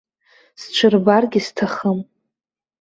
Сҽырбаргьы 0.61 1.39
сҭахым. 1.45 1.99